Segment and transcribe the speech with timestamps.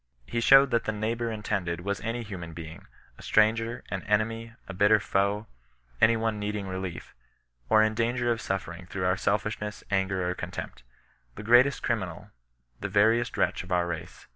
[0.25, 2.87] He showed that the" neighbour'^ intended was any human being,
[3.19, 5.45] a stranger, an enemy, a bitter foe—
[6.01, 7.13] any one needing relief,
[7.69, 10.81] or in danger of suffering through our selfishness, anger, or contempt—
[11.35, 12.31] the greatest criminal,
[12.79, 14.25] the veriest wretch of our race.